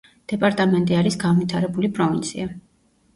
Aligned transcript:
დეპარტამენტი 0.31 0.95
არის 1.01 1.17
განვითარებული 1.23 1.91
პროვინცია. 1.99 2.49